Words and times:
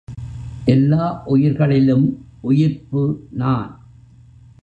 எல்லா 0.65 1.21
உயிர்களிலும் 1.25 2.25
உயிர்ப்பு 2.41 3.27
நான். 3.31 3.79